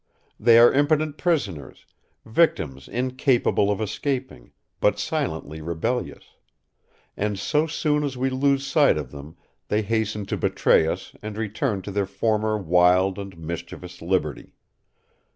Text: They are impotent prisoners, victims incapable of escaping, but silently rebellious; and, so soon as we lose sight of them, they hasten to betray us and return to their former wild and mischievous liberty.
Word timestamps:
They 0.39 0.57
are 0.57 0.73
impotent 0.73 1.19
prisoners, 1.19 1.85
victims 2.25 2.87
incapable 2.87 3.69
of 3.69 3.79
escaping, 3.79 4.51
but 4.79 4.97
silently 4.97 5.61
rebellious; 5.61 6.23
and, 7.15 7.37
so 7.37 7.67
soon 7.67 8.03
as 8.03 8.17
we 8.17 8.31
lose 8.31 8.65
sight 8.65 8.97
of 8.97 9.11
them, 9.11 9.37
they 9.67 9.83
hasten 9.83 10.25
to 10.25 10.37
betray 10.37 10.87
us 10.87 11.13
and 11.21 11.37
return 11.37 11.83
to 11.83 11.91
their 11.91 12.07
former 12.07 12.57
wild 12.57 13.19
and 13.19 13.37
mischievous 13.37 14.01
liberty. 14.01 14.55